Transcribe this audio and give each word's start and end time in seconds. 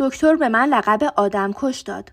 دکتر 0.00 0.36
به 0.36 0.48
من 0.48 0.68
لقب 0.68 1.12
آدم 1.16 1.52
کش 1.52 1.80
داد. 1.80 2.12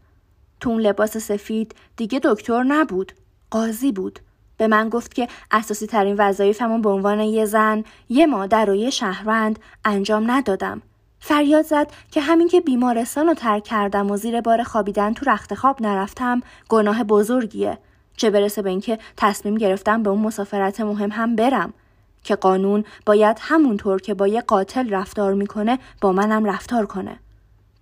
تو 0.60 0.70
اون 0.70 0.82
لباس 0.82 1.18
سفید 1.18 1.76
دیگه 1.98 2.20
دکتر 2.24 2.64
نبود. 2.64 3.12
قاضی 3.52 3.92
بود. 3.92 4.20
به 4.58 4.68
من 4.68 4.90
گفت 4.90 5.14
که 5.14 5.28
اساسی 5.52 5.88
ترین 5.88 6.16
وظایفمو 6.20 6.82
به 6.82 6.90
عنوان 6.90 7.20
یه 7.20 7.46
زن، 7.46 7.84
یه 8.10 8.26
مادر 8.26 8.70
و 8.70 8.76
یه 8.76 8.90
شهروند 8.90 9.60
انجام 9.86 10.32
ندادم. 10.32 10.82
فریاد 11.20 11.66
زد 11.66 11.92
که 12.12 12.22
همین 12.22 12.48
که 12.48 12.62
بیمارستان 12.62 13.28
رو 13.28 13.34
ترک 13.34 13.64
کردم 13.64 14.12
و 14.12 14.18
زیر 14.18 14.42
بار 14.42 14.64
خوابیدن 14.64 15.14
تو 15.14 15.30
رخت 15.30 15.54
خواب 15.54 15.82
نرفتم 15.82 16.42
گناه 16.70 17.04
بزرگیه. 17.04 17.78
چه 18.18 18.30
برسه 18.30 18.62
به 18.62 18.70
اینکه 18.70 19.00
تصمیم 19.18 19.56
گرفتم 19.56 20.04
به 20.04 20.10
اون 20.10 20.20
مسافرت 20.20 20.82
مهم 20.82 21.12
هم 21.12 21.36
برم. 21.36 21.74
که 22.24 22.36
قانون 22.36 22.84
باید 23.06 23.38
همونطور 23.42 24.02
که 24.02 24.14
با 24.14 24.28
یه 24.28 24.42
قاتل 24.42 24.90
رفتار 24.90 25.34
می‌کنه 25.34 25.80
با 26.02 26.12
منم 26.12 26.46
رفتار 26.46 26.86
کنه. 26.86 27.20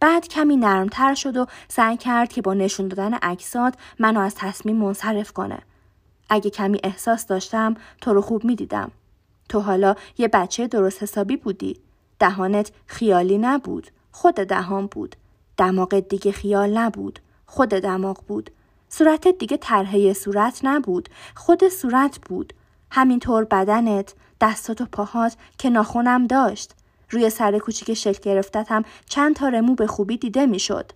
بعد 0.05 0.27
کمی 0.27 0.58
نرمتر 0.58 1.14
شد 1.14 1.38
و 1.38 1.45
سعی 1.68 1.98
کرد 1.98 2.30
که 2.30 2.41
با 2.41 2.54
نشون 2.54 2.88
دادن 2.88 3.13
عکسات 3.13 3.73
منو 4.00 4.20
از 4.20 4.36
تصمیم 4.36 4.76
منصرف 4.76 5.32
کنه. 5.32 5.59
اگه 6.30 6.50
کمی 6.50 6.80
احساس 6.84 7.26
داشتم 7.26 7.76
تو 8.02 8.13
رو 8.13 8.22
خوب 8.22 8.44
می‌دیدم. 8.44 8.91
تو 9.49 9.60
حالا 9.60 9.96
یه 10.18 10.27
بچه 10.27 10.68
درست 10.68 11.04
حسابی 11.04 11.38
بودی. 11.38 11.80
دهانت 12.20 12.72
خیالی 12.86 13.38
نبود. 13.38 13.88
خود 14.12 14.36
دهان 14.36 14.88
بود. 14.88 15.16
دماغت 15.58 16.08
دیگه 16.08 16.32
خیال 16.32 16.77
نبود. 16.77 17.20
خود 17.46 17.70
دماغ 17.70 18.24
بود. 18.27 18.49
صورتت 18.90 19.38
دیگه 19.38 19.58
طرحه 19.58 20.13
صورت 20.13 20.60
نبود. 20.63 21.10
خود 21.35 21.68
صورت 21.68 22.20
بود. 22.20 22.54
همینطور 22.91 23.43
بدنت، 23.43 24.13
دستات 24.41 24.82
و 24.82 24.85
پاهات 24.85 25.37
که 25.58 25.70
ناخونم 25.70 26.27
داشت. 26.27 26.74
روی 27.10 27.30
سر 27.30 27.60
کوچیک 27.60 27.94
شکل 27.94 28.20
گرفتت 28.32 28.72
هم 28.72 28.84
چند 29.10 29.36
تا 29.36 29.50
رمو 29.50 29.76
به 29.76 29.88
خوبی 29.88 30.18
دیده 30.18 30.46
می‌شد. 30.46 30.92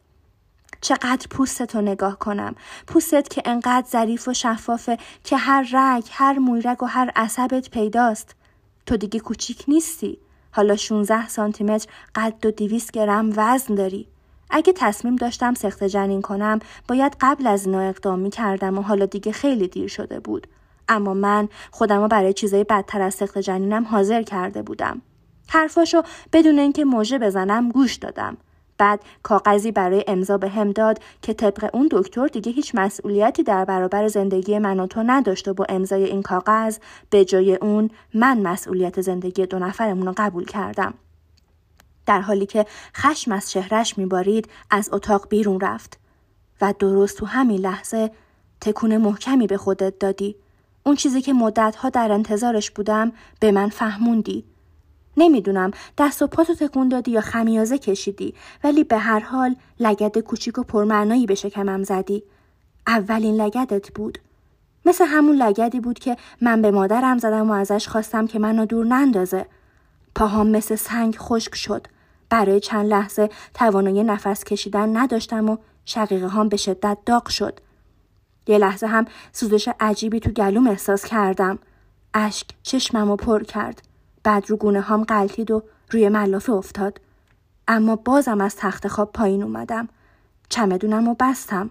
چقدر 0.82 1.28
پوستت 1.30 1.76
رو 1.76 1.82
نگاه 1.82 2.20
کنم. 2.20 2.56
پوستت 2.88 3.30
که 3.30 3.42
انقدر 3.46 3.88
ظریف 3.90 4.28
و 4.28 4.34
شفافه 4.34 4.98
که 5.24 5.38
هر 5.38 5.68
رگ، 5.74 6.04
هر 6.12 6.40
مویرگ 6.40 6.84
و 6.84 6.86
هر 6.86 7.12
عصبت 7.16 7.70
پیداست. 7.70 8.36
تو 8.86 8.98
دیگه 8.98 9.20
کوچیک 9.20 9.64
نیستی. 9.68 10.18
حالا 10.52 10.76
16 10.76 11.28
سانتی 11.28 11.64
متر 11.64 11.88
قد 12.16 12.46
و 12.46 12.52
200 12.52 12.92
گرم 12.92 13.34
وزن 13.36 13.76
داری. 13.76 14.08
اگه 14.50 14.74
تصمیم 14.74 15.16
داشتم 15.16 15.54
سخت 15.54 15.84
جنین 15.84 16.22
کنم 16.22 16.60
باید 16.88 17.16
قبل 17.22 17.48
از 17.48 17.66
اینا 17.66 17.80
اقدام 17.82 18.20
می 18.20 18.30
کردم 18.30 18.78
و 18.78 18.82
حالا 18.82 19.06
دیگه 19.06 19.32
خیلی 19.32 19.68
دیر 19.68 19.88
شده 19.88 20.20
بود. 20.20 20.48
اما 20.88 21.14
من 21.14 21.50
خودم 21.72 22.08
برای 22.08 22.34
چیزای 22.34 22.64
بدتر 22.64 23.02
از 23.02 23.16
سخت 23.16 23.38
جنینم 23.38 23.84
حاضر 23.84 24.24
کرده 24.24 24.62
بودم. 24.62 25.02
حرفاشو 25.50 26.02
بدون 26.33 26.59
اینکه 26.59 26.86
موژه 26.86 27.19
بزنم 27.19 27.69
گوش 27.69 27.95
دادم. 27.95 28.38
بعد 28.80 29.02
کاغذی 29.23 29.72
برای 29.72 30.03
امضا 30.08 30.38
به 30.38 30.50
هم 30.50 30.72
داد 30.72 31.00
که 31.22 31.33
طبق 31.33 31.69
اون 31.73 31.89
دکتر 31.91 32.28
دیگه 32.28 32.52
هیچ 32.52 32.72
مسئولیتی 32.75 33.44
در 33.44 33.66
برابر 33.66 34.08
زندگی 34.08 34.59
من 34.59 34.80
و 34.80 34.88
تو 34.88 35.03
نداشت 35.03 35.47
و 35.47 35.53
با 35.53 35.66
امضای 35.69 36.03
این 36.03 36.22
کاغذ 36.22 36.78
به 37.09 37.25
جای 37.25 37.56
اون 37.56 37.89
من 38.14 38.41
مسئولیت 38.41 39.02
زندگی 39.02 39.45
دو 39.45 39.59
نفرمون 39.59 40.08
رو 40.08 40.14
قبول 40.17 40.45
کردم. 40.45 40.94
در 42.06 42.22
حالی 42.22 42.45
که 42.45 42.66
خشم 42.95 43.31
از 43.31 43.52
چهرش 43.52 43.97
میبارید 43.97 44.50
از 44.72 44.89
اتاق 44.94 45.30
بیرون 45.30 45.59
رفت 45.59 46.00
و 46.61 46.73
درست 46.80 47.17
تو 47.17 47.25
همین 47.25 47.61
لحظه 47.61 48.11
تکون 48.61 48.97
محکمی 48.97 49.47
به 49.47 49.58
خودت 49.58 50.00
دادی. 50.00 50.36
اون 50.84 50.95
چیزی 50.95 51.22
که 51.22 51.34
مدتها 51.34 51.89
در 51.89 52.11
انتظارش 52.11 52.72
بودم 52.72 53.12
به 53.40 53.51
من 53.51 53.69
فهموندی. 53.69 54.45
نمی‌دونم 55.19 55.72
دست 55.97 56.22
و 56.22 56.28
پاتو 56.28 56.56
تکون 56.56 56.90
دادی 56.90 57.12
یا 57.12 57.22
خمیازه 57.22 57.78
کشیدی 57.78 58.34
ولی 58.63 58.84
به 58.84 58.97
هر 58.97 59.19
حال 59.19 59.56
لگد 59.80 60.18
کوچیک 60.18 60.57
و 60.57 60.63
پرمعنایی 60.63 61.25
به 61.25 61.35
شکمم 61.35 61.84
زدی. 61.84 62.24
اولین 62.88 63.35
لگدت 63.35 63.91
بود. 63.91 64.19
مثل 64.85 65.06
همون 65.06 65.35
لگدی 65.35 65.80
بود 65.80 66.00
که 66.00 66.18
من 66.41 66.62
به 66.62 66.72
مادرم 66.72 67.18
زدم 67.18 67.50
و 67.50 67.53
ازش 67.53 67.88
خواستم 67.88 68.28
که 68.28 68.40
منو 68.40 68.66
دور 68.66 68.85
نندازه. 68.85 69.46
پاهام 70.16 70.47
مثل 70.47 70.75
سنگ 70.75 71.16
خشک 71.18 71.56
شد. 71.56 71.88
برای 72.30 72.59
چند 72.59 72.86
لحظه 72.86 73.30
توانایی 73.53 74.03
نفس 74.03 74.44
کشیدن 74.44 74.97
نداشتم 74.97 75.50
و 75.50 75.57
شقیقه 75.86 76.28
هم 76.28 76.50
به 76.50 76.57
شدت 76.57 76.97
داغ 77.06 77.28
شد. 77.28 77.59
یه 78.47 78.57
لحظه 78.57 78.88
هم 78.88 79.06
سوزش 79.31 79.69
عجیبی 79.80 80.19
تو 80.19 80.30
گلوم 80.30 80.68
احساس 80.68 81.06
کردم. 81.06 81.59
اشک 82.13 82.47
چشممو 82.63 83.16
پر 83.16 83.44
کرد. 83.44 83.88
بعد 84.29 84.50
رو 84.50 84.57
گونه 84.57 84.81
هم 84.81 85.03
قلتید 85.03 85.51
و 85.51 85.63
روی 85.91 86.09
ملافه 86.09 86.51
افتاد. 86.51 87.01
اما 87.67 87.95
بازم 87.95 88.41
از 88.41 88.56
تخت 88.56 88.88
خواب 88.88 89.12
پایین 89.12 89.44
اومدم. 89.44 89.88
چمدونم 90.50 91.07
و 91.07 91.16
بستم. 91.19 91.69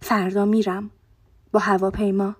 فردا 0.00 0.44
میرم. 0.44 0.90
با 1.52 1.60
هواپیما. 1.60 2.36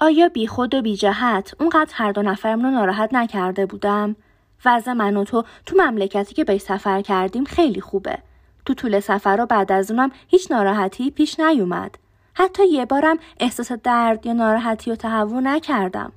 آیا 0.00 0.28
بی 0.28 0.46
خود 0.46 0.74
و 0.74 0.82
بی 0.82 0.96
جهت 0.96 1.54
اونقدر 1.60 1.92
هر 1.94 2.12
دو 2.12 2.22
نفرمون 2.22 2.64
رو 2.64 2.70
ناراحت 2.70 3.14
نکرده 3.14 3.66
بودم؟ 3.66 4.16
وضع 4.64 4.92
من 4.92 5.16
و 5.16 5.24
تو 5.24 5.44
تو 5.66 5.76
مملکتی 5.76 6.34
که 6.34 6.44
به 6.44 6.58
سفر 6.58 7.02
کردیم 7.02 7.44
خیلی 7.44 7.80
خوبه. 7.80 8.18
تو 8.66 8.74
طول 8.74 9.00
سفر 9.00 9.40
و 9.40 9.46
بعد 9.46 9.72
از 9.72 9.90
اونم 9.90 10.10
هیچ 10.28 10.50
ناراحتی 10.50 11.10
پیش 11.10 11.40
نیومد. 11.40 11.98
حتی 12.34 12.68
یه 12.68 12.84
بارم 12.84 13.18
احساس 13.40 13.72
درد 13.72 14.26
یا 14.26 14.32
ناراحتی 14.32 14.90
و 14.90 14.94
تهوع 14.94 15.40
نکردم. 15.40 16.12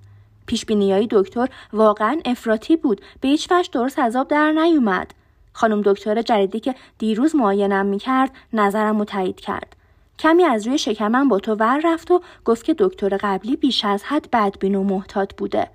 پیش 0.46 0.66
های 0.70 1.08
دکتر 1.12 1.48
واقعا 1.74 2.20
افراطی 2.26 2.76
بود. 2.76 3.02
به 3.22 3.28
هیچ 3.28 3.52
وجه 3.52 3.70
درست 3.72 4.00
عذاب 4.00 4.28
در 4.28 4.52
نیومد. 4.52 5.14
خانم 5.54 5.82
دکتر 5.82 6.22
جدیدی 6.22 6.60
که 6.60 6.76
دیروز 6.98 7.36
معاینم 7.36 7.86
می‌کرد 7.86 8.32
نظرم 8.54 9.00
رو 9.00 9.06
تایید 9.06 9.40
کرد. 9.40 9.76
کمی 10.20 10.44
از 10.44 10.68
روی 10.68 10.78
شکمم 10.78 11.30
با 11.30 11.40
تو 11.40 11.56
ور 11.56 11.82
رفت 11.84 12.12
و 12.12 12.22
گفت 12.46 12.64
که 12.64 12.76
دکتر 12.80 13.18
قبلی 13.22 13.56
بیش 13.56 13.86
از 13.86 14.04
حد 14.04 14.30
بدبین 14.32 14.76
و 14.76 14.84
محتاط 14.84 15.34
بوده. 15.38 15.68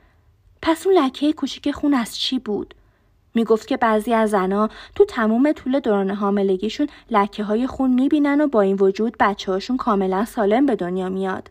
پس 0.62 0.86
اون 0.86 0.98
لکه 0.98 1.32
کوچیک 1.32 1.70
خون 1.70 1.94
از 1.94 2.18
چی 2.18 2.38
بود؟ 2.38 2.74
می‌گفت 3.34 3.66
که 3.66 3.76
بعضی 3.76 4.14
از 4.14 4.30
زنها 4.30 4.68
تو 4.94 5.04
تموم 5.04 5.52
طول 5.52 5.80
دوران 5.80 6.10
حاملگیشون 6.10 6.86
لکه 7.10 7.44
های 7.44 7.66
خون 7.66 7.90
می‌بینن 7.90 8.40
و 8.40 8.46
با 8.46 8.60
این 8.60 8.76
وجود 8.80 9.16
بچه 9.20 9.52
هاشون 9.52 9.76
کاملا 9.76 10.24
سالم 10.24 10.66
به 10.66 10.76
دنیا 10.76 11.08
میاد. 11.08 11.50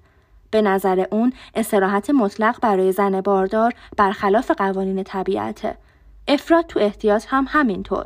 به 0.51 0.61
نظر 0.61 1.05
اون 1.11 1.33
استراحت 1.55 2.09
مطلق 2.09 2.59
برای 2.61 2.91
زن 2.91 3.21
باردار 3.21 3.73
برخلاف 3.97 4.51
قوانین 4.51 5.03
طبیعته. 5.03 5.77
افراد 6.27 6.65
تو 6.67 6.79
احتیاط 6.79 7.25
هم 7.29 7.45
همینطور. 7.49 8.05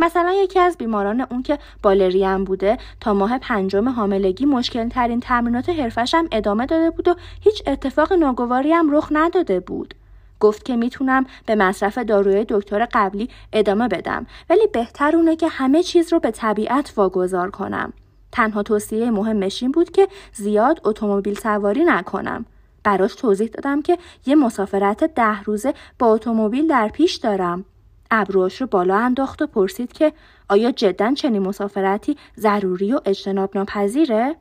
مثلا 0.00 0.32
یکی 0.32 0.58
از 0.58 0.76
بیماران 0.78 1.26
اون 1.30 1.42
که 1.42 1.58
بالریم 1.82 2.44
بوده 2.44 2.78
تا 3.00 3.14
ماه 3.14 3.38
پنجم 3.38 3.88
حاملگی 3.88 4.46
مشکل 4.46 4.88
ترین 4.88 5.20
تمرینات 5.20 5.68
حرفش 5.68 6.14
هم 6.14 6.28
ادامه 6.32 6.66
داده 6.66 6.90
بود 6.90 7.08
و 7.08 7.14
هیچ 7.40 7.62
اتفاق 7.66 8.12
ناگواری 8.12 8.72
هم 8.72 8.96
رخ 8.96 9.08
نداده 9.10 9.60
بود. 9.60 9.94
گفت 10.40 10.64
که 10.64 10.76
می‌تونم 10.76 11.26
به 11.46 11.54
مصرف 11.54 11.98
داروی 11.98 12.46
دکتر 12.48 12.88
قبلی 12.92 13.28
ادامه 13.52 13.88
بدم 13.88 14.26
ولی 14.50 14.66
بهتر 14.72 15.16
اونه 15.16 15.36
که 15.36 15.48
همه 15.48 15.82
چیز 15.82 16.12
رو 16.12 16.20
به 16.20 16.30
طبیعت 16.30 16.92
واگذار 16.96 17.50
کنم. 17.50 17.92
تنها 18.32 18.62
توصیه 18.62 19.10
مهمش 19.10 19.62
این 19.62 19.72
بود 19.72 19.90
که 19.90 20.08
زیاد 20.32 20.80
اتومبیل 20.84 21.34
سواری 21.34 21.84
نکنم. 21.84 22.44
براش 22.84 23.14
توضیح 23.14 23.48
دادم 23.48 23.82
که 23.82 23.98
یه 24.26 24.34
مسافرت 24.34 25.04
ده 25.04 25.42
روزه 25.42 25.74
با 25.98 26.06
اتومبیل 26.06 26.68
در 26.68 26.88
پیش 26.88 27.14
دارم. 27.14 27.64
ابروش 28.10 28.60
رو 28.60 28.66
بالا 28.66 28.96
انداخت 28.96 29.42
و 29.42 29.46
پرسید 29.46 29.92
که 29.92 30.12
آیا 30.48 30.70
جدا 30.70 31.14
چنین 31.14 31.42
مسافرتی 31.42 32.16
ضروری 32.38 32.92
و 32.92 33.00
اجتناب 33.04 33.56
ناپذیره؟ 33.56 34.36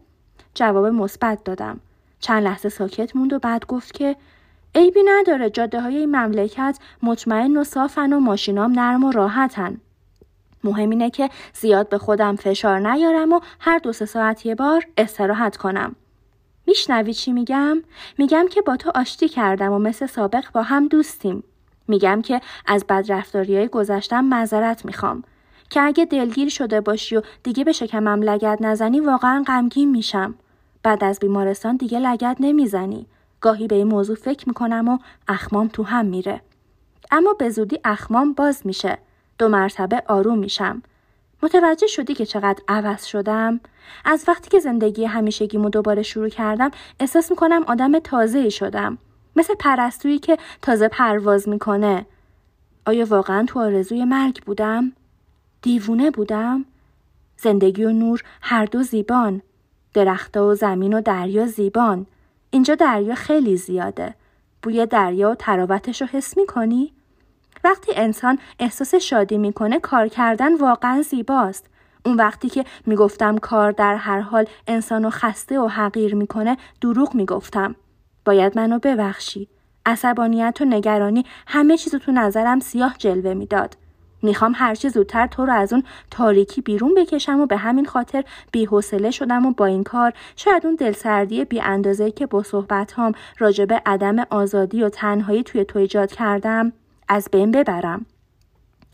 جواب 0.53 0.85
مثبت 0.85 1.43
دادم. 1.43 1.79
چند 2.19 2.43
لحظه 2.43 2.69
ساکت 2.69 3.15
موند 3.15 3.33
و 3.33 3.39
بعد 3.39 3.65
گفت 3.65 3.93
که 3.93 4.15
عیبی 4.75 5.03
نداره 5.05 5.49
جاده 5.49 5.81
های 5.81 5.97
این 5.97 6.15
مملکت 6.15 6.79
مطمئن 7.03 7.57
و 7.57 7.63
صافن 7.63 8.13
و 8.13 8.19
ماشینام 8.19 8.71
نرم 8.71 9.03
و 9.03 9.11
راحتن. 9.11 9.77
مهم 10.63 10.89
اینه 10.89 11.09
که 11.09 11.29
زیاد 11.53 11.89
به 11.89 11.97
خودم 11.97 12.35
فشار 12.35 12.79
نیارم 12.91 13.33
و 13.33 13.39
هر 13.59 13.77
دو 13.77 13.93
سه 13.93 14.05
ساعت 14.05 14.45
یه 14.45 14.55
بار 14.55 14.85
استراحت 14.97 15.57
کنم. 15.57 15.95
میشنوی 16.67 17.13
چی 17.13 17.31
میگم؟ 17.31 17.83
میگم 18.17 18.45
که 18.49 18.61
با 18.61 18.77
تو 18.77 18.91
آشتی 18.95 19.29
کردم 19.29 19.71
و 19.71 19.79
مثل 19.79 20.05
سابق 20.05 20.43
با 20.53 20.61
هم 20.61 20.87
دوستیم. 20.87 21.43
میگم 21.87 22.21
که 22.21 22.41
از 22.67 22.85
بدرفتاری 22.89 23.57
های 23.57 23.67
گذشتم 23.67 24.25
معذرت 24.25 24.85
می‌خوام. 24.85 25.23
که 25.69 25.81
اگه 25.81 26.05
دلگیر 26.05 26.49
شده 26.49 26.81
باشی 26.81 27.15
و 27.15 27.21
دیگه 27.43 27.63
به 27.63 27.71
شکمم 27.71 28.21
لگت 28.21 28.57
نزنی 28.61 28.99
واقعا 28.99 29.43
غمگین 29.47 29.91
میشم. 29.91 30.35
بعد 30.83 31.03
از 31.03 31.19
بیمارستان 31.19 31.75
دیگه 31.75 31.99
لگت 31.99 32.37
نمی‌زنی. 32.39 33.05
گاهی 33.41 33.67
به 33.67 33.75
این 33.75 33.87
موضوع 33.87 34.15
فکر 34.15 34.49
می‌کنم 34.49 34.87
و 34.89 34.97
اخمام 35.27 35.67
تو 35.67 35.83
هم 35.83 36.05
میره. 36.05 36.41
اما 37.11 37.33
به 37.33 37.49
زودی 37.49 37.79
اخمام 37.83 38.33
باز 38.33 38.61
میشه. 38.65 38.97
دو 39.37 39.49
مرتبه 39.49 40.03
آروم 40.07 40.37
میشم. 40.37 40.83
متوجه 41.43 41.87
شدی 41.87 42.13
که 42.13 42.25
چقدر 42.25 42.63
عوض 42.67 43.05
شدم؟ 43.05 43.59
از 44.05 44.25
وقتی 44.27 44.49
که 44.49 44.59
زندگی 44.59 45.05
همیشگیمو 45.05 45.69
دوباره 45.69 46.01
شروع 46.01 46.29
کردم 46.29 46.71
احساس 46.99 47.31
می‌کنم 47.31 47.63
آدم 47.67 47.99
تازه 47.99 48.49
شدم. 48.49 48.97
مثل 49.35 49.55
پرستویی 49.55 50.19
که 50.19 50.37
تازه 50.61 50.87
پرواز 50.87 51.49
می‌کنه. 51.49 52.05
آیا 52.85 53.05
واقعا 53.05 53.45
تو 53.47 53.59
آرزوی 53.59 54.05
مرگ 54.05 54.43
بودم؟ 54.43 54.91
دیوونه 55.61 56.11
بودم؟ 56.11 56.65
زندگی 57.37 57.83
و 57.83 57.91
نور 57.91 58.23
هر 58.41 58.65
دو 58.65 58.83
زیبان. 58.83 59.41
درختها 59.93 60.47
و 60.47 60.55
زمین 60.55 60.93
و 60.93 61.01
دریا 61.01 61.45
زیبان. 61.45 62.05
اینجا 62.55 62.75
دریا 62.75 63.15
خیلی 63.15 63.57
زیاده. 63.57 64.15
بوی 64.63 64.85
دریا 64.85 65.31
و 65.31 65.35
تراوتش 65.35 66.01
رو 66.01 66.07
حس 66.07 66.37
می‌کنی؟ 66.37 66.93
وقتی 67.63 67.91
انسان 67.95 68.39
احساس 68.59 68.95
شادی 68.95 69.37
می‌کنه 69.37 69.79
کار 69.79 70.07
کردن 70.07 70.57
واقعا 70.57 71.01
زیباست. 71.01 71.65
اون 72.05 72.15
وقتی 72.15 72.49
که 72.49 72.65
می‌گفتم 72.85 73.37
کار 73.37 73.71
در 73.71 73.95
هر 73.95 74.19
حال 74.19 74.45
انسانو 74.67 75.09
خسته 75.09 75.59
و 75.59 75.67
حقیر 75.67 76.15
می‌کنه 76.15 76.57
دروغ 76.81 77.15
می‌گفتم. 77.15 77.75
باید 78.25 78.57
منو 78.57 78.79
ببخشی. 78.79 79.49
عصبانیت 79.85 80.57
و 80.61 80.65
نگرانی 80.65 81.25
همه 81.47 81.77
چیزو 81.77 81.99
تو 81.99 82.11
نظرم 82.11 82.59
سیاه 82.59 82.95
جلوه 82.97 83.33
می‌داد. 83.33 83.77
می‌خوام 84.25 84.53
هرچی 84.55 84.89
زودتر 84.89 85.27
تو 85.27 85.45
رو 85.45 85.53
از 85.53 85.73
اون 85.73 85.83
تاریکی 86.11 86.61
بیرون 86.61 86.93
بکشم 86.95 87.39
و 87.39 87.45
به 87.45 87.57
همین 87.57 87.85
خاطر 87.85 88.23
بیحوصله 88.51 89.11
شدم 89.11 89.45
و 89.45 89.51
با 89.51 89.65
این 89.65 89.83
کار 89.83 90.13
شاید 90.35 90.65
اون 90.65 90.75
دلسردی 90.75 91.45
بی 91.45 91.61
اندازه 91.61 92.11
که 92.11 92.25
با 92.25 92.43
صحبت 92.43 92.91
هام 92.91 93.11
راجب 93.37 93.81
عدم 93.85 94.19
آزادی 94.29 94.83
و 94.83 94.89
تنهایی 94.89 95.43
توی 95.43 95.65
تو 95.65 95.79
ایجاد 95.79 96.11
کردم 96.11 96.73
از 97.07 97.29
بین 97.31 97.51
ببرم. 97.51 98.05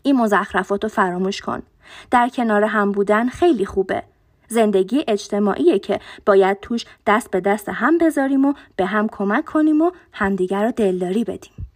این 0.02 0.16
مزخرفات 0.16 0.82
رو 0.82 0.88
فراموش 0.88 1.40
کن. 1.40 1.62
در 2.10 2.28
کنار 2.28 2.64
هم 2.64 2.92
بودن 2.92 3.28
خیلی 3.28 3.66
خوبه. 3.66 4.02
زندگی 4.48 5.04
اجتماعیه 5.08 5.78
که 5.78 6.00
باید 6.26 6.60
توش 6.60 6.84
دست 7.06 7.30
به 7.30 7.40
دست 7.40 7.68
هم 7.68 7.98
بذاریم 7.98 8.44
و 8.44 8.52
به 8.76 8.86
هم 8.86 9.08
کمک 9.08 9.44
کنیم 9.44 9.80
و 9.80 9.90
همدیگر 10.12 10.64
رو 10.64 10.72
دلداری 10.72 11.24
بدیم. 11.24 11.71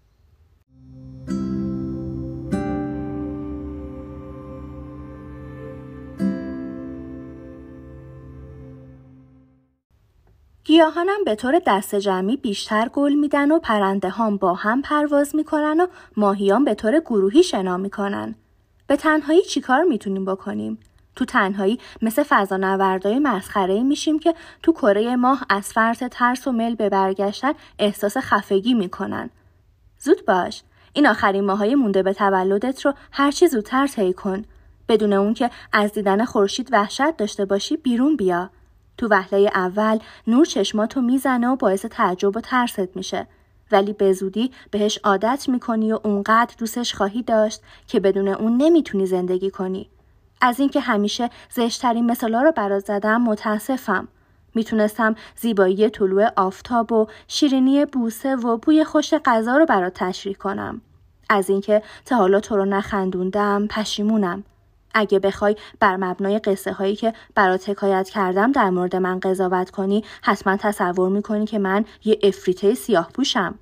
گیاهانم 10.67 11.25
به 11.25 11.35
طور 11.35 11.61
دست 11.67 11.95
جمعی 11.95 12.37
بیشتر 12.37 12.89
گل 12.89 13.13
میدن 13.13 13.51
و 13.51 13.59
پرنده 13.59 14.09
هم 14.09 14.37
با 14.37 14.55
هم 14.55 14.83
پرواز 14.83 15.37
می‌کنن 15.37 15.81
و 15.81 15.87
ماهیان 16.17 16.65
به 16.65 16.75
طور 16.75 17.01
گروهی 17.01 17.43
شنا 17.43 17.77
می‌کنن. 17.77 18.35
به 18.87 18.97
تنهایی 18.97 19.43
چیکار 19.43 19.83
می‌تونیم 19.83 20.25
بکنیم؟ 20.25 20.79
تو 21.17 21.25
تنهایی 21.25 21.79
مثل 22.03 22.23
فضانوردای 22.23 23.19
مسخره 23.19 23.83
میشیم 23.83 24.19
که 24.19 24.35
تو 24.63 24.73
کره 24.73 25.17
ماه 25.17 25.47
از 25.49 25.73
فرط 25.73 26.05
ترس 26.05 26.47
و 26.47 26.53
مل 26.53 26.75
به 26.75 26.89
برگشتن 26.89 27.53
احساس 27.79 28.17
خفگی 28.17 28.75
می‌کنن. 28.75 29.31
زود 29.99 30.25
باش. 30.27 30.63
این 30.93 31.07
آخرین 31.07 31.45
ماهای 31.45 31.75
مونده 31.75 32.03
به 32.03 32.13
تولدت 32.13 32.87
رو 32.87 32.95
هرچی 33.13 33.49
زودتر 33.49 33.87
طی 33.87 34.13
کن. 34.13 34.45
بدون 34.89 35.13
اون 35.13 35.35
که 35.35 35.51
از 35.73 35.93
دیدن 35.93 36.25
خورشید 36.25 36.69
وحشت 36.73 37.17
داشته 37.17 37.45
باشی 37.45 37.77
بیرون 37.77 38.17
بیا. 38.17 38.51
تو 38.99 39.09
وهله 39.11 39.51
اول 39.55 39.99
نور 40.27 40.47
چشماتو 40.47 41.01
می‌زنه 41.01 41.49
و 41.49 41.57
باعث 41.57 41.87
تعجب 41.87 42.37
و 42.37 42.41
ترست 42.41 42.97
میشه. 42.97 43.27
ولی 43.73 43.93
به 43.93 44.13
زودی 44.13 44.51
بهش 44.71 44.99
عادت 45.05 45.49
می‌کنی 45.49 45.93
و 45.93 45.99
اونقدر 46.03 46.55
دوستش 46.59 46.95
خواهی 46.95 47.23
داشت 47.23 47.61
که 47.87 48.01
بدون 48.01 48.29
اون 48.29 48.57
نمی‌تونی 48.57 49.07
زندگی 49.07 49.51
کنی. 49.51 49.89
از 50.41 50.61
اینکه 50.61 50.81
همیشه 50.81 51.31
زشترین 51.51 52.11
مثالا 52.11 52.43
رو 52.43 52.53
برات 52.53 52.85
زدم 52.85 53.23
متاسفم. 53.23 54.09
می‌تونستم 54.55 55.15
زیبایی 55.37 55.91
طلوع 55.91 56.29
آفتاب 56.37 56.93
و 56.93 57.07
شیرینی 57.29 57.85
بوسه 57.85 58.37
و 58.37 58.57
بوی 58.57 58.85
خوش 58.85 59.15
غذا 59.25 59.57
رو 59.57 59.67
برات 59.67 59.95
تشریح 59.95 60.35
کنم. 60.35 60.81
از 61.31 61.51
اینکه 61.51 61.83
تا 62.05 62.17
حالا 62.17 62.41
تو 62.41 62.57
رو 62.57 62.65
نخندوندم 62.65 63.67
پشیمونم. 63.67 64.45
اگه 64.99 65.19
بخوای 65.19 65.57
بر 65.81 65.97
مبنای 65.97 66.39
قصه 66.39 66.73
هایی 66.73 66.97
که 66.97 67.13
برات 67.35 67.69
حکایت 67.69 68.09
کردم 68.09 68.53
در 68.53 68.71
مورد 68.71 68.97
من 68.97 69.21
قضاوت 69.21 69.71
کنی 69.71 70.05
حتما 70.23 70.57
تصور 70.57 71.09
می‌کنی 71.09 71.47
که 71.47 71.59
من 71.59 71.85
یه 72.05 72.19
افریته 72.23 72.75
سیاه 72.75 73.11
پوشم. 73.15 73.59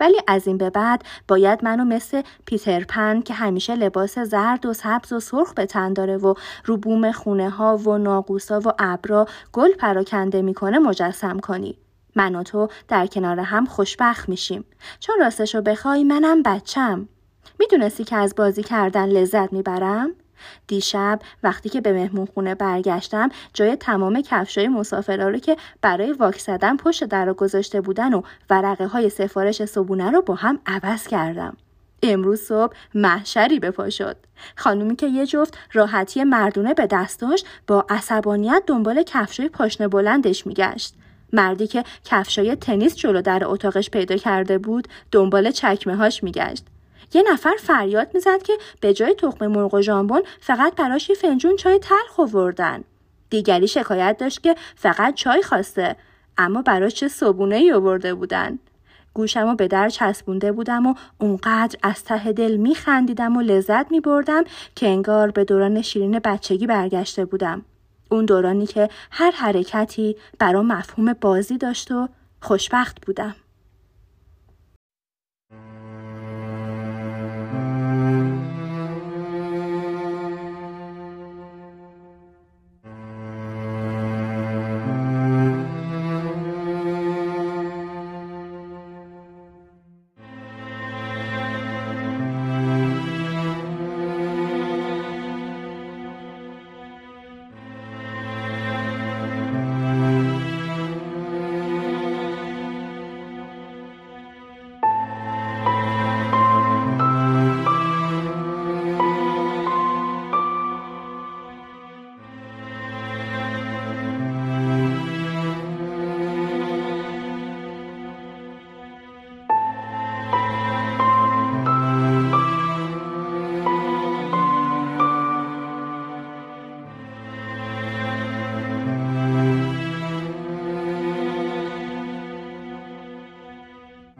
ولی 0.00 0.16
از 0.26 0.46
این 0.46 0.58
به 0.58 0.70
بعد 0.70 1.04
باید 1.28 1.64
منو 1.64 1.84
مثل 1.84 2.22
پیتر 2.46 2.84
پن 2.84 3.20
که 3.20 3.34
همیشه 3.34 3.74
لباس 3.74 4.18
زرد 4.18 4.66
و 4.66 4.72
سبز 4.72 5.12
و 5.12 5.20
سرخ 5.20 5.54
به 5.54 5.66
تن 5.66 5.92
داره 5.92 6.16
و 6.16 6.34
رو 6.64 6.76
بوم 6.76 7.12
خونه 7.12 7.50
ها 7.50 7.76
و 7.76 7.98
ناقوسا 7.98 8.60
و 8.60 8.72
ابرا 8.78 9.26
گل 9.52 9.72
پراکنده 9.72 10.42
می‌کنه 10.42 10.78
مجسم 10.78 11.38
کنی. 11.38 11.78
من 12.16 12.34
و 12.34 12.42
تو 12.42 12.68
در 12.88 13.06
کنار 13.06 13.40
هم 13.40 13.66
خوشبخت 13.66 14.28
میشیم 14.28 14.64
چون 15.00 15.16
راستشو 15.20 15.62
بخوای 15.62 16.04
منم 16.04 16.42
بچم 16.42 17.08
می‌دونستی 17.58 18.04
که 18.04 18.16
از 18.16 18.34
بازی 18.34 18.62
کردن 18.62 19.08
لذت 19.08 19.52
می‌برم 19.52 20.10
دیشب 20.66 21.20
وقتی 21.42 21.68
که 21.68 21.80
به 21.80 21.92
مهمون 21.92 22.26
خونه 22.34 22.54
برگشتم 22.54 23.28
جای 23.54 23.76
تمام 23.76 24.22
کفشای 24.22 24.68
مسافرا 24.68 25.28
رو 25.28 25.38
که 25.38 25.56
برای 25.82 26.12
واک 26.12 26.38
زدن 26.38 26.76
پشت 26.76 27.04
در 27.04 27.32
گذاشته 27.32 27.80
بودن 27.80 28.14
و 28.14 28.22
ورقه 28.50 28.86
های 28.86 29.10
سفارش 29.10 29.64
صبونه 29.64 30.10
رو 30.10 30.22
با 30.22 30.34
هم 30.34 30.58
عوض 30.66 31.06
کردم. 31.06 31.56
امروز 32.02 32.40
صبح 32.40 32.72
محشری 32.94 33.58
به 33.58 33.70
پا 33.70 33.90
شد. 33.90 34.16
خانومی 34.56 34.96
که 34.96 35.06
یه 35.06 35.26
جفت 35.26 35.58
راحتی 35.72 36.24
مردونه 36.24 36.74
به 36.74 36.86
دست 36.86 37.20
داشت 37.20 37.46
با 37.66 37.86
عصبانیت 37.88 38.62
دنبال 38.66 39.02
کفشای 39.02 39.48
پاشنه 39.48 39.88
بلندش 39.88 40.46
میگشت. 40.46 40.94
مردی 41.32 41.66
که 41.66 41.84
کفشای 42.04 42.56
تنیس 42.56 42.96
جلو 42.96 43.22
در 43.22 43.42
اتاقش 43.44 43.90
پیدا 43.90 44.16
کرده 44.16 44.58
بود 44.58 44.88
دنبال 45.12 45.50
چکمه 45.50 45.96
هاش 45.96 46.22
میگشت. 46.22 46.64
یه 47.14 47.22
نفر 47.32 47.54
فریاد 47.58 48.10
می‌زد 48.14 48.42
که 48.42 48.52
به 48.80 48.94
جای 48.94 49.14
تخم 49.14 49.46
مرغ 49.46 49.74
و 49.74 49.82
ژامبون 49.82 50.22
فقط 50.40 50.74
براش 50.74 51.10
یه 51.10 51.16
فنجون 51.16 51.56
چای 51.56 51.78
تلخ 51.78 52.20
آوردن. 52.20 52.84
دیگری 53.30 53.68
شکایت 53.68 54.16
داشت 54.18 54.42
که 54.42 54.54
فقط 54.76 55.14
چای 55.14 55.42
خواسته 55.42 55.96
اما 56.38 56.62
براش 56.62 56.94
چه 56.94 57.08
صبونه 57.08 57.56
ای 57.56 57.72
آورده 57.72 58.14
بودن. 58.14 58.58
گوشمو 59.14 59.54
به 59.54 59.68
در 59.68 59.88
چسبونده 59.88 60.52
بودم 60.52 60.86
و 60.86 60.94
اونقدر 61.18 61.78
از 61.82 62.04
ته 62.04 62.32
دل 62.32 62.56
میخندیدم 62.56 63.36
و 63.36 63.40
لذت 63.40 63.90
میبردم 63.90 64.44
که 64.76 64.88
انگار 64.88 65.30
به 65.30 65.44
دوران 65.44 65.82
شیرین 65.82 66.18
بچگی 66.18 66.66
برگشته 66.66 67.24
بودم. 67.24 67.64
اون 68.10 68.24
دورانی 68.24 68.66
که 68.66 68.88
هر 69.10 69.30
حرکتی 69.30 70.16
برام 70.38 70.66
مفهوم 70.66 71.12
بازی 71.12 71.58
داشت 71.58 71.90
و 71.90 72.08
خوشبخت 72.40 73.06
بودم. 73.06 73.34